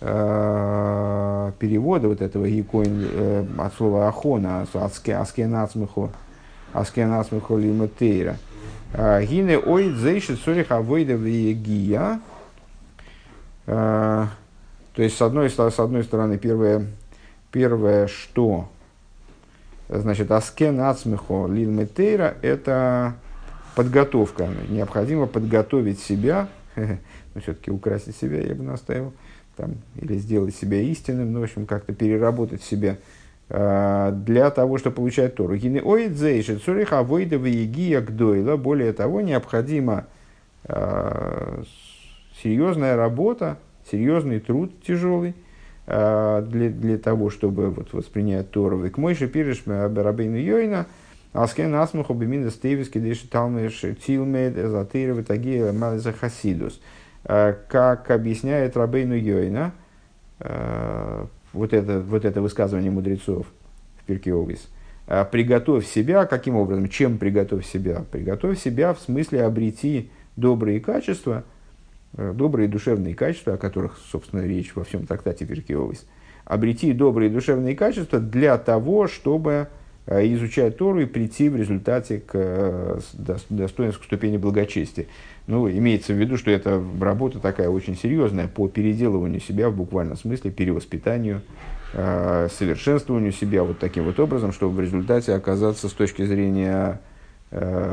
[0.00, 6.10] э, перевода вот этого «икоин» э, от слова «ахона», «аскенацмихо»,
[6.72, 8.32] «аскенацмихо лиматейра».
[8.32, 8.49] А,
[8.92, 12.20] Гине ой зейшит сорих авойда вегия.
[13.66, 14.28] То
[14.96, 16.86] есть, с одной, с одной стороны, первое,
[17.52, 18.68] первое, что
[19.88, 23.14] значит, аскен ацмихо лил метейра, это
[23.74, 24.48] подготовка.
[24.68, 26.82] Необходимо подготовить себя, но
[27.34, 29.12] ну, все-таки украсить себя я бы настаивал,
[29.56, 32.96] там, или сделать себя истинным, ну, в общем, как-то переработать себя э,
[33.50, 35.54] для того, чтобы получать Тору.
[35.54, 38.56] Ой, дзейшит, цуриха авойда вегия гдойла.
[38.56, 40.06] Более того, необходима
[40.64, 41.62] э,
[42.42, 43.58] серьезная работа,
[43.90, 45.34] серьезный труд тяжелый
[45.86, 48.84] э, для, для того, чтобы вот, воспринять Тору.
[48.84, 50.86] וכמו שפירש רבינו יונה,
[51.32, 56.80] התקן עצמך במידות טובות כדי שתלמד שתלמד את התורה ותגיע מעלת החסידות.
[57.24, 59.72] Э, как объясняет Рабейну Йойна,
[60.38, 63.46] э, вот это, вот это высказывание мудрецов
[64.00, 64.68] в Пирке Овис,
[65.06, 68.04] приготовь себя, каким образом, чем приготовь себя?
[68.10, 71.44] Приготовь себя в смысле обрети добрые качества–
[72.16, 76.06] Э, добрые душевные качества, о которых, собственно, речь во всем трактате Перкиовис,
[76.44, 79.68] обрети добрые душевные качества для того, чтобы
[80.10, 82.98] изучать Тору и прийти в результате к э,
[83.48, 85.06] достоинству ступени благочестия.
[85.46, 90.16] Ну, имеется в виду, что это работа такая очень серьезная по переделыванию себя в буквальном
[90.16, 91.42] смысле, перевоспитанию,
[91.92, 97.00] совершенствованию себя вот таким вот образом, чтобы в результате оказаться с точки зрения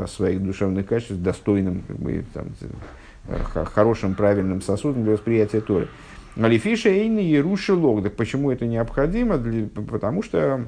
[0.06, 2.46] своих душевных качеств достойным как бы, там,
[3.64, 5.88] хорошим, правильным сосудом для восприятия Торы.
[6.40, 8.14] Алифиша Эйни Еруши Логдак.
[8.14, 9.38] Почему это необходимо?
[9.38, 10.60] Для, потому что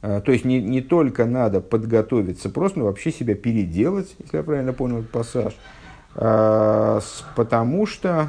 [0.00, 4.98] то есть не, не только надо подготовиться, просто вообще себя переделать, если я правильно понял
[4.98, 5.56] этот пассаж,
[6.14, 7.00] а,
[7.34, 8.28] потому что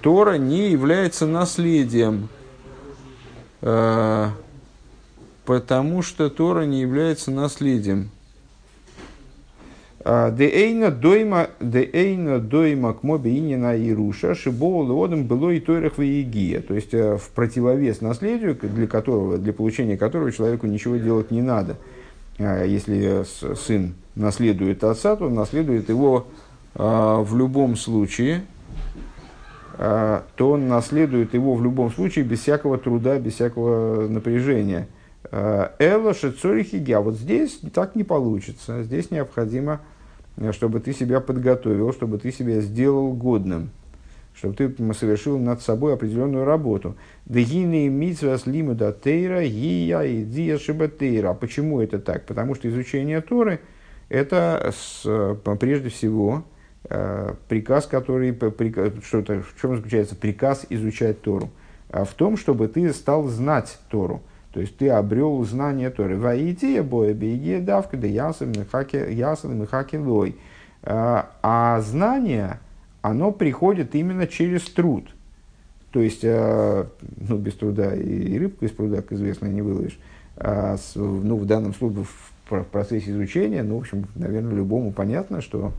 [0.00, 2.28] Тора не является наследием,
[3.60, 4.30] а,
[5.44, 8.10] потому что Тора не является наследием.
[10.04, 16.62] Деэйна дойма, деэйна дойма к мобе инина и руша, шибоу лодом было и тойрах в
[16.62, 21.40] То есть, э, в противовес наследию, для, которого, для получения которого человеку ничего делать не
[21.40, 21.76] надо.
[22.38, 23.22] А если
[23.54, 26.26] сын наследует отца, то он наследует его
[26.74, 28.42] а, в любом случае,
[29.78, 34.86] то он наследует его в любом случае без всякого труда, без всякого напряжения.
[35.30, 38.82] Эло шецорихиги, а вот здесь так не получится.
[38.82, 39.80] Здесь необходимо,
[40.52, 43.70] чтобы ты себя подготовил, чтобы ты себя сделал годным
[44.34, 46.96] чтобы ты совершил над собой определенную работу.
[47.26, 51.34] Дегины митсвас лимуда тейра гия и дия шибатейра.
[51.34, 52.26] Почему это так?
[52.26, 53.60] Потому что изучение Торы–
[54.08, 56.44] это с, прежде всего
[56.88, 61.50] э, приказ, который, приказ, что это, в чем заключается приказ изучать Тору?
[61.90, 64.22] А в том, чтобы ты стал знать Тору.
[64.52, 66.18] То есть ты обрел знание Торы.
[66.18, 70.36] Ваития боя беги давка да ясен михаки лой.
[70.82, 72.58] А, а знание–
[73.02, 75.04] оно приходит именно через труд.
[75.90, 76.86] То есть, э,
[77.28, 79.98] ну, без труда и рыбку из пруда, как известно, не выловишь.
[80.36, 82.04] А ну, в данном случае,
[82.48, 85.72] в процессе изучения, ну, в общем, наверное, любому понятно, что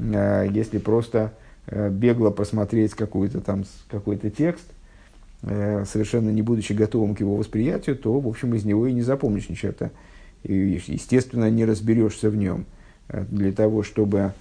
[0.00, 1.32] э, если просто
[1.66, 4.66] э, бегло посмотреть какой-то там какой-то текст,
[5.46, 9.48] совершенно не будучи готовым к его восприятию, то, в общем, из него и не запомнишь
[9.48, 9.90] ни черта.
[10.42, 12.66] И, естественно, не разберешься в нем.
[13.08, 14.32] Для того, чтобы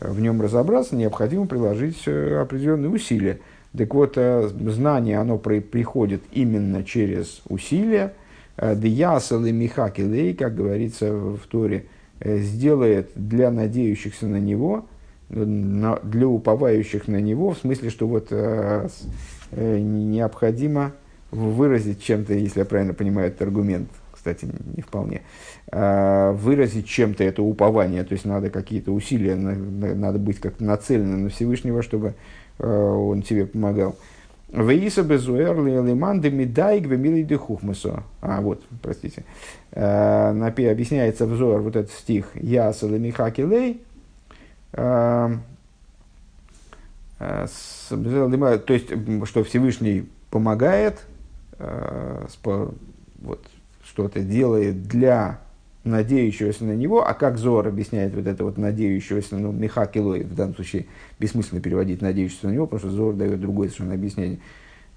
[0.00, 3.40] в нем разобраться, необходимо приложить э, определенные усилия.
[3.76, 8.14] Так вот, э, знание, оно при, приходит именно через усилия.
[8.56, 11.86] Э, Дьясал и Михакилей, как говорится в Торе,
[12.24, 14.86] сделает для надеющихся на него,
[15.28, 18.28] для уповающих на него, в смысле, что вот
[19.52, 20.92] необходимо
[21.32, 25.22] выразить чем-то, если я правильно понимаю этот аргумент, кстати, не вполне,
[25.72, 31.28] а, выразить чем-то это упование, то есть надо какие-то усилия, надо быть как-то нацеленным на
[31.30, 32.14] Всевышнего, чтобы
[32.58, 33.96] а, он тебе помогал.
[34.52, 38.02] Веиса безуэр лиманды медайг вемилий дехухмасо.
[38.20, 39.24] А, вот, простите.
[39.72, 43.82] А, объясняется взор вот этот стих Яса лемихаки лей.
[47.88, 48.88] То есть,
[49.24, 51.06] что Всевышний помогает,
[51.58, 53.46] вот,
[53.84, 55.38] что-то делает для
[55.84, 60.54] надеющегося на него, а как Зор объясняет вот это вот надеющегося, ну, Михакилой, в данном
[60.54, 60.86] случае
[61.18, 64.38] бессмысленно переводить надеющегося на него, потому что Зор дает другое совершенно объяснение.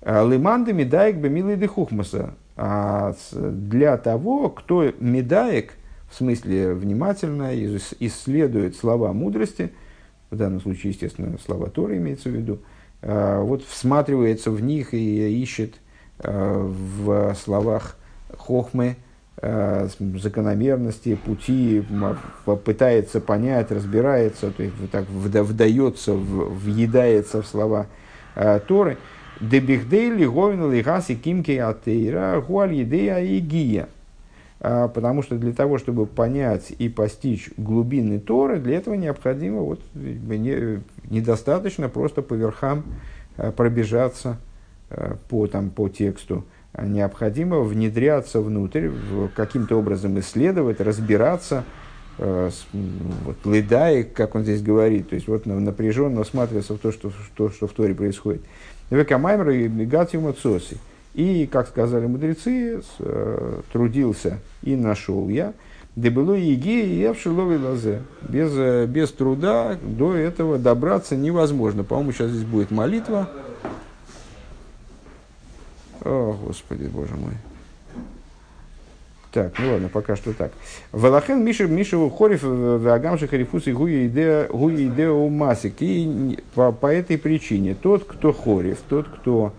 [0.02, 2.36] «А, Лиманды медаек бы милый де хухмаса.
[2.56, 5.74] А для того, кто медаек,
[6.10, 7.52] в смысле внимательно
[8.00, 9.72] исследует слова мудрости,
[10.36, 12.60] в данном случае, естественно, слова Торы имеется в виду,
[13.02, 15.76] а, вот всматривается в них и ищет
[16.17, 17.98] в словах
[18.38, 18.95] хохмы,
[19.41, 21.84] э, закономерности, пути,
[22.63, 27.88] пытается понять, разбирается, то есть так вдается, въедается в слова
[28.67, 28.98] Торы.
[29.41, 33.89] Дебихдейли говин лигаси кимки атеира гуаль и гия.
[34.60, 39.82] Э, потому что для того, чтобы понять и постичь глубины Торы, для этого необходимо, вот,
[39.94, 42.84] не, недостаточно просто по верхам
[43.58, 44.38] пробежаться
[45.28, 46.46] по, там, по тексту,
[46.82, 48.89] необходимо внедряться внутрь,
[49.36, 51.63] каким-то образом исследовать, разбираться,
[52.18, 52.50] э,
[53.26, 57.50] вот, ледая, как он здесь говорит, то есть вот напряженно осматриваться в то, что, что,
[57.50, 58.41] что в Торе происходит.
[58.89, 60.78] Векамаймер и Мегатиума Цоси.
[61.15, 65.54] И, как сказали мудрецы, э, трудился и нашел я,
[65.95, 68.01] да было еги и я в шиловой лазе.
[68.28, 71.86] Без, э, без труда до этого добраться невозможно.
[71.86, 73.30] По-моему, сейчас здесь будет молитва.
[76.01, 77.32] О, Господи, Боже мой.
[79.32, 80.51] Так, ну ладно, пока что так.
[80.91, 85.75] Валахен Миша Мишеву Хориф Вагамши Харифус и Гуи Идео Масик.
[85.80, 89.54] И по, по этой причине тот, кто Хориф, тот, кто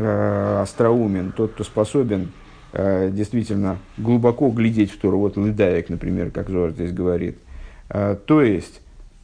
[0.00, 2.32] э, остроумен, тот, кто способен
[2.72, 7.38] э, действительно глубоко глядеть в Тору, вот Лыдаек, например, как Зор здесь говорит,
[7.88, 8.80] э, то есть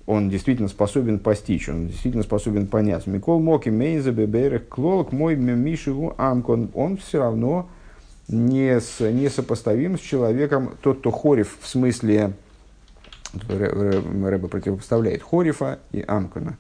[0.07, 3.07] он действительно способен постичь, он действительно способен понять.
[3.07, 7.69] Микол Моки Мейнза Беберех Клолк мой Мишиву Амкон, он все равно
[8.29, 12.33] не, с, не сопоставим с человеком, тот, кто хорев в смысле,
[13.49, 16.57] Рэба противопоставляет хорифа и Амкона.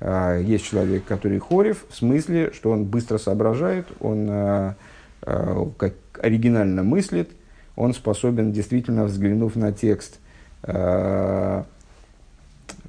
[0.00, 4.76] А, есть человек, который хорев в смысле, что он быстро соображает, он а,
[5.22, 7.30] а, как оригинально мыслит,
[7.76, 10.18] он способен действительно, взглянув на текст,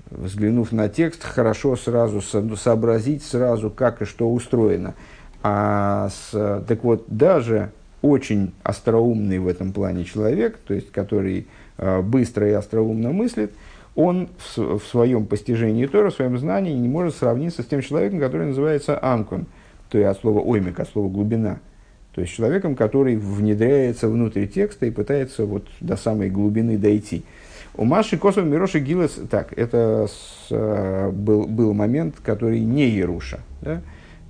[0.09, 4.95] взглянув на текст, хорошо сразу сообразить сразу, как и что устроено.
[5.43, 7.71] А с, так вот, даже
[8.01, 11.47] очень остроумный в этом плане человек, то есть который
[12.03, 13.53] быстро и остроумно мыслит,
[13.95, 18.47] он в, своем постижении Тора, в своем знании не может сравниться с тем человеком, который
[18.47, 19.45] называется Анкон,
[19.89, 21.59] то есть от слова оймик, от слова глубина.
[22.13, 27.23] То есть человеком, который внедряется внутрь текста и пытается вот до самой глубины дойти.
[27.75, 33.39] У Маши Косов Мироши Гилес, так, это с, э, был, был момент, который не Еруша.
[33.61, 33.81] Да?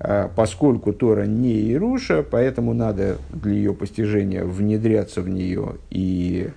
[0.04, 5.76] э, поскольку Тора не Ируша, поэтому надо для ее постижения внедряться в нее.
[5.90, 6.50] И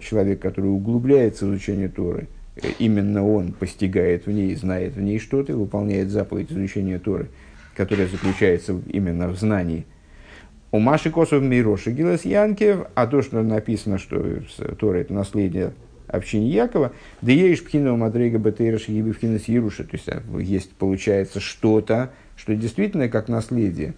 [0.00, 2.28] человек, который углубляется в изучение Торы,
[2.78, 7.28] именно он постигает в ней, знает в ней что-то, выполняет заповедь изучения Торы,
[7.76, 9.86] которая заключается именно в знании.
[10.72, 14.40] У Маши Косов Мироши Гилас Янкев, а то, что написано, что
[14.78, 15.72] Тора это наследие
[16.06, 16.92] общине Якова,
[17.22, 22.54] да есть пхина Мадрега Батейраш и пхина Сируши, то есть э, есть, получается, что-то, что
[22.54, 23.94] действительно как наследие,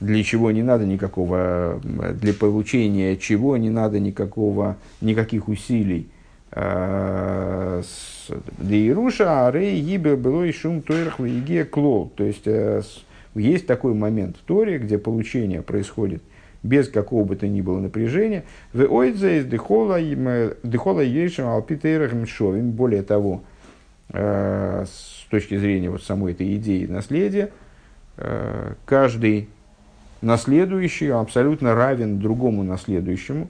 [0.00, 1.80] для чего не надо никакого,
[2.14, 6.08] для получения чего не надо никакого, никаких усилий.
[6.52, 7.82] А
[9.52, 12.10] Рей, Гибе, было и шум Тойрах, Вегия, Клол.
[12.16, 12.82] То есть, э,
[13.34, 16.22] есть такой момент в Торе, где получение происходит
[16.62, 18.44] без какого бы то ни было напряжения.
[18.72, 22.72] В ойдзе из дыхола ейшем алпитейрах мшовим.
[22.72, 23.42] Более того,
[24.12, 27.50] э, с точки зрения вот самой этой идеи наследия,
[28.18, 29.48] э, каждый
[30.22, 33.48] наследующий абсолютно равен другому наследующему.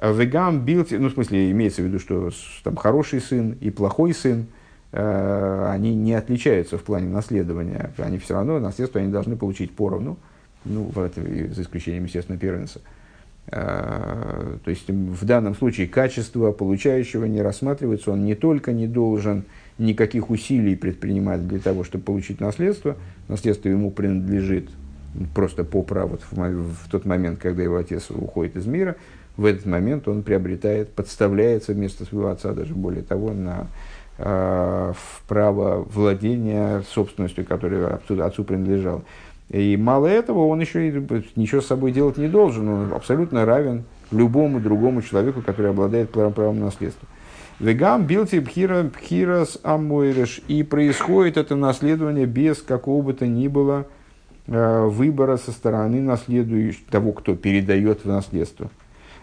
[0.00, 2.30] Вегам билти, ну, в смысле, имеется в виду, что
[2.62, 4.46] там хороший сын и плохой сын,
[4.92, 7.90] э, они не отличаются в плане наследования.
[7.98, 10.16] Они все равно наследство они должны получить поровну
[10.64, 12.80] ну, за исключением, естественно, первенца.
[13.50, 19.44] А, то есть в данном случае качество получающего не рассматривается, он не только не должен
[19.78, 22.96] никаких усилий предпринимать для того, чтобы получить наследство,
[23.26, 24.68] наследство ему принадлежит
[25.34, 28.96] просто по праву в, в тот момент, когда его отец уходит из мира,
[29.36, 33.68] в этот момент он приобретает, подставляется вместо своего отца, даже более того, на
[34.18, 34.92] э,
[35.28, 39.02] право владения собственностью, которая отцу, отцу принадлежала.
[39.48, 41.06] И мало этого, он еще и
[41.36, 42.68] ничего с собой делать не должен.
[42.68, 47.08] Он абсолютно равен любому другому человеку, который обладает правом, наследства.
[47.58, 50.40] Вегам билти пхирас амойреш.
[50.48, 53.86] И происходит это наследование без какого бы то ни было
[54.48, 58.70] выбора со стороны наследующего, того, кто передает в наследство.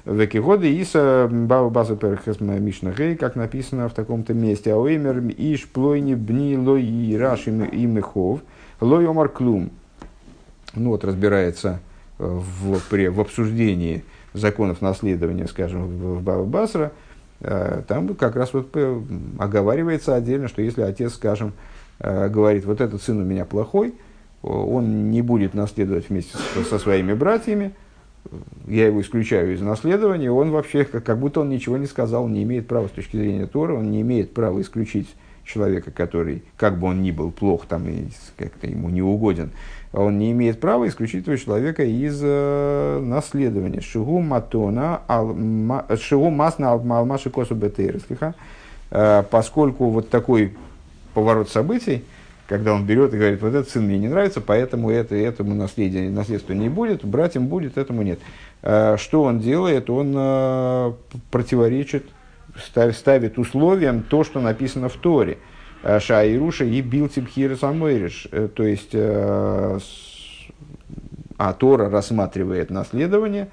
[0.05, 6.55] Векигоды Иса База Перхесма Мишна Гей, как написано в таком-то месте, Ауэмер Иш Плойни Бни
[6.55, 8.41] Лой Раш Имехов,
[8.79, 9.71] Лой Омар Клум
[10.75, 11.79] ну вот, разбирается
[12.19, 14.03] э, в, при, в обсуждении
[14.33, 16.91] законов наследования, скажем, в, в Баба Басра,
[17.39, 18.75] э, там как раз вот
[19.39, 21.53] оговаривается отдельно, что если отец, скажем,
[21.99, 23.93] э, говорит, вот этот сын у меня плохой,
[24.45, 26.37] он не будет наследовать вместе
[26.69, 27.73] со, своими братьями,
[28.67, 32.67] я его исключаю из наследования, он вообще, как, будто он ничего не сказал, не имеет
[32.67, 35.07] права с точки зрения Тора, он не имеет права исключить
[35.43, 37.85] человека, который, как бы он ни был плох там
[38.35, 39.51] как-то ему не угоден,
[39.93, 43.81] он не имеет права исключить этого человека из э, наследования.
[43.81, 45.01] Шигу матона,
[45.97, 48.33] шигу масна алмаши косу бетейрслиха,
[48.89, 50.55] э, поскольку вот такой
[51.13, 52.03] поворот событий,
[52.47, 56.09] когда он берет и говорит, вот этот сын мне не нравится, поэтому это, этому наследие,
[56.09, 58.19] наследство не будет, братьям будет, этому нет.
[58.61, 59.89] Э, что он делает?
[59.89, 60.93] Он э,
[61.31, 62.05] противоречит,
[62.93, 65.37] ставит условием то, что написано в Торе.
[65.83, 68.27] Э, Шаируша и Билтибхира Самойриш.
[68.31, 69.79] Э, то есть, э,
[71.37, 73.49] а Тора рассматривает наследование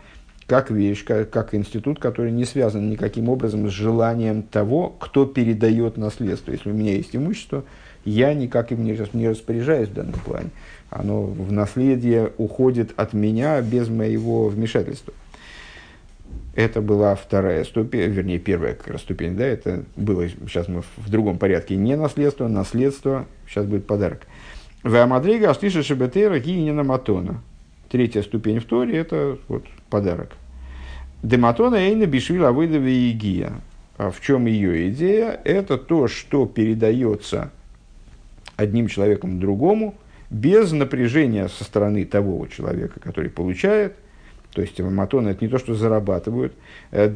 [0.47, 5.97] как вещь, как, как институт, который не связан никаким образом с желанием того, кто передает
[5.97, 6.53] наследство.
[6.53, 7.64] Если у меня есть имущество,
[8.05, 10.50] я никак им не, не распоряжаюсь в данном плане.
[10.90, 15.14] Оно в наследие уходит от меня без моего вмешательства.
[16.55, 21.09] Это была вторая ступень, вернее, первая как раз ступень, да, это было, сейчас мы в
[21.09, 24.26] другом порядке, не наследство, наследство, сейчас будет подарок.
[24.82, 27.40] В Амадрига Аштиша Шебетера Гинина Матона.
[27.88, 30.32] Третья ступень в Торе– это вот подарок.
[31.22, 33.53] Дематона Эйна Бишвила Выдаве Игия.
[33.96, 35.40] А в чем ее идея?
[35.44, 37.53] Это то, что передается
[38.57, 39.94] одним человеком другому
[40.30, 43.94] без напряжения со стороны того человека, который получает,
[44.53, 46.55] то есть матоны это не то, что зарабатывают.
[46.90, 47.09] Э,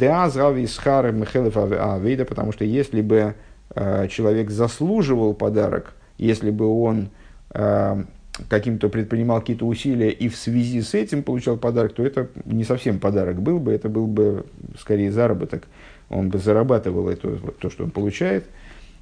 [1.94, 3.34] авейда, потому что если бы
[3.74, 7.10] э, человек заслуживал подарок, если бы он
[7.50, 8.04] э,
[8.48, 12.98] каким-то предпринимал какие-то усилия и в связи с этим получал подарок, то это не совсем
[12.98, 14.46] подарок был бы, это был бы
[14.78, 15.64] скорее заработок.
[16.08, 18.46] Он бы зарабатывал это, то, что он получает.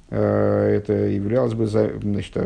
[0.09, 2.37] Это являлось бы значит,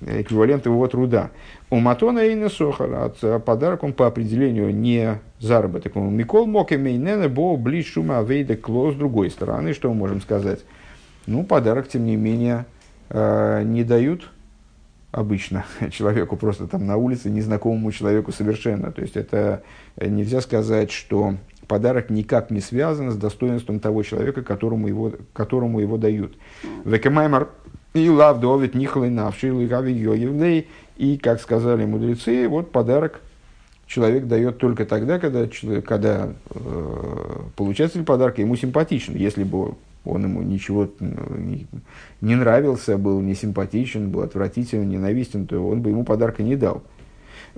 [0.00, 1.30] эквивалент его труда.
[1.70, 5.94] У Матона и Несохар, от а подарок он по определению не заработок.
[5.94, 9.72] Микол мог имейнена бо близ шума вейда кло с другой стороны.
[9.72, 10.60] Что мы можем сказать?
[11.26, 12.66] Ну, подарок, тем не менее,
[13.10, 14.28] э, не дают
[15.12, 18.90] обычно человеку просто там на улице, незнакомому человеку совершенно.
[18.90, 19.62] То есть это
[19.96, 21.36] нельзя сказать, что
[21.72, 26.34] подарок никак не связан с достоинством того человека, которому его, которому его дают.
[26.84, 27.48] Векемаймар
[27.94, 30.68] и лав довит нихлый навший лигави йоевлей.
[30.98, 33.22] И, как сказали мудрецы, вот подарок
[33.86, 35.48] человек дает только тогда, когда,
[35.80, 39.16] когда э, получатель подарка ему симпатичен.
[39.16, 41.66] Если бы он ему ничего не,
[42.20, 46.82] не нравился, был не симпатичен, был отвратителен, ненавистен, то он бы ему подарка не дал.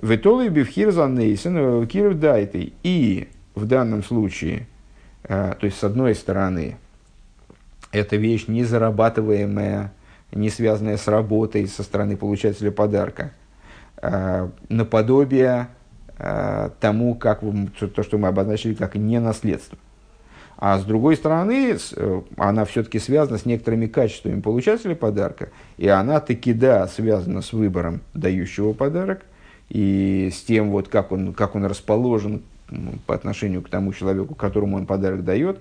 [0.01, 2.71] Ветолы бифхир занейсен киров дайтей.
[2.83, 4.67] И в данном случае,
[5.23, 6.77] э, то есть с одной стороны,
[7.91, 9.93] эта вещь не зарабатываемая,
[10.31, 13.31] не связанная с работой со стороны получателя подарка,
[14.01, 15.69] э, наподобие
[16.17, 17.41] э, тому, как
[17.95, 19.77] то, что мы обозначили как не наследство.
[20.57, 21.77] А с другой стороны,
[22.37, 28.01] она все-таки связана с некоторыми качествами получателя подарка, и она таки да связана с выбором
[28.13, 29.23] дающего подарок–
[29.69, 32.43] и с тем, вот, как, он, как он расположен
[33.05, 35.59] по отношению к тому человеку, которому он подарок дает.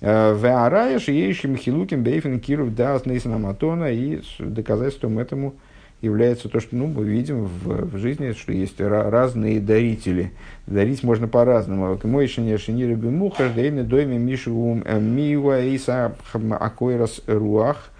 [0.00, 5.54] Э, Веараеш и Ейшим Хилуким Бейфен Киров Дас Матона, и доказательством этому
[6.02, 10.32] является то, что ну, мы видим в, в жизни, что есть разные дарители.
[10.66, 11.98] Дарить можно по-разному.
[12.02, 17.90] Мой шине шинире бимуха, ждейны дойме мишу э, миуа иса акойрас руах.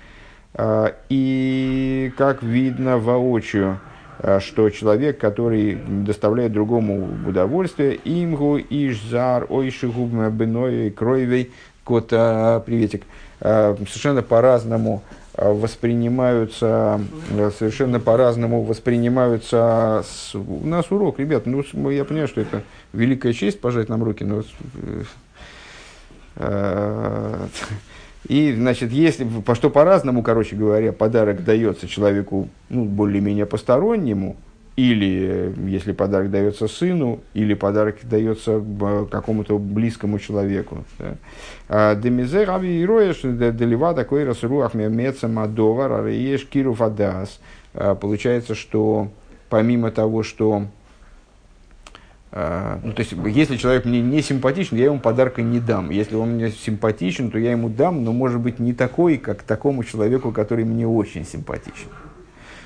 [0.54, 3.78] Э, и как видно воочию,
[4.40, 11.50] что человек, который доставляет другому удовольствие, имгу, ишзар, ойшигу, беной, кроевей,
[11.84, 13.04] кота, приветик,
[13.40, 15.02] э, совершенно по-разному
[15.34, 17.00] э, воспринимаются,
[17.58, 20.04] совершенно по-разному воспринимаются.
[20.06, 20.34] С...
[20.34, 24.42] У нас урок, ребят, ну, я понимаю, что это великая честь пожать нам руки, но
[28.28, 34.36] и, значит, если, по что по-разному, короче говоря, подарок дается человеку, ну, более-менее постороннему,
[34.76, 38.62] или если подарок дается сыну, или подарок дается
[39.10, 40.84] какому-то близкому человеку.
[41.68, 46.76] А Демизе раби ироеш делива такой расруах мемеца мадовар арееш киру.
[47.74, 49.08] А, получается, что
[49.50, 50.66] помимо того, что
[52.32, 55.90] ну, то есть, если человек мне не симпатичен, я ему подарка не дам.
[55.90, 59.84] Если он мне симпатичен, то я ему дам, но может быть не такой, как такому
[59.84, 61.88] человеку, который мне очень симпатичен.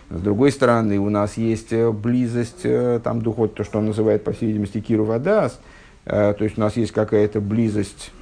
[0.08, 4.22] С другой стороны, у нас есть э, близость, э, там духот, то, что он называет,
[4.22, 5.60] по всей видимости, Киру Вадас,
[6.04, 8.12] э, то есть у нас есть какая-то близость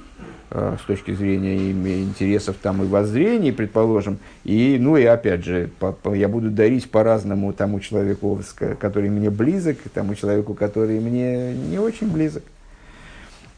[0.51, 4.19] с точки зрения интересов там и воззрений, предположим.
[4.43, 8.39] И, ну и опять же, по, по, я буду дарить по-разному тому человеку,
[8.79, 12.43] который мне близок, тому человеку, который мне не очень близок.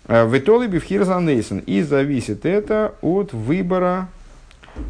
[0.07, 1.59] Э, в итоге Бифхирзанейсон.
[1.59, 4.07] И зависит это от выбора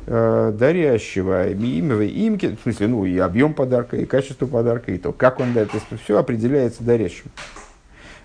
[0.05, 5.11] э, дарящего имя, имки, в смысле, ну и объем подарка, и качество подарка, и то,
[5.11, 5.71] как он дает,
[6.03, 7.25] все определяется дарящим.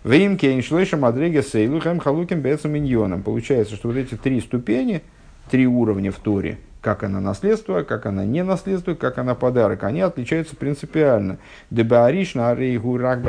[0.05, 3.23] Веймке иншлэша мадреге сейлу халуким бецам миньоном.
[3.23, 5.03] Получается, что вот эти три ступени,
[5.49, 10.01] три уровня в Торе, как она наследство, как она не наследство, как она подарок, они
[10.01, 11.39] отличаются принципиально.
[11.71, 13.21] Дебаариш на рейгу рак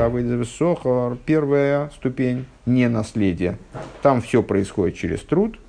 [1.26, 3.60] первая ступень не наследие.
[4.02, 5.60] Там все происходит через труд,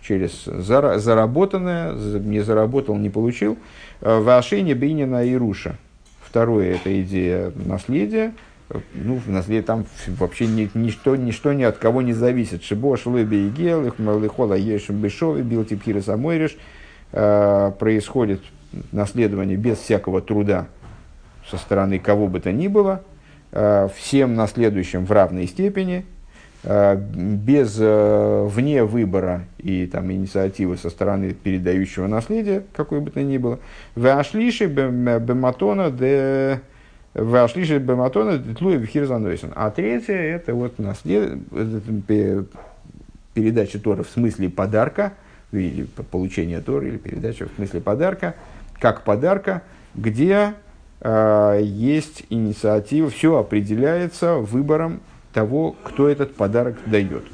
[0.00, 3.58] через заработанное, не заработал, не получил.
[4.00, 5.76] Э, Вашение Бейнина и Руша.
[6.24, 8.32] Второе– это идея наследия,
[8.94, 12.62] ну, в наследие там вообще ни, ничто, ничто ни от кого не зависит.
[12.62, 16.56] Шибош, лыби и гел, их малыхола ешим бешови, бил типхира самойриш.
[17.10, 18.40] Происходит
[18.90, 20.68] наследование без всякого труда
[21.50, 23.02] со стороны кого бы то ни было,
[23.52, 26.06] э, всем наследующим в равной степени,
[26.64, 33.36] э, без вне выбора и там, инициативы со стороны передающего наследия, какой бы то ни
[33.36, 33.58] было.
[33.94, 36.60] Вашлиши бематона де
[37.14, 39.52] Вашлиши Баматона Тлуя Бхирзанойсен.
[39.54, 41.38] А третье это вот наслед...
[43.34, 45.12] передача Тора в смысле подарка,
[45.52, 48.34] или получение Тора, или передача в смысле подарка,
[48.78, 49.62] как подарка,
[49.94, 50.54] где
[51.00, 55.00] э, есть инициатива, все определяется выбором
[55.32, 57.24] того, кто этот подарок дает.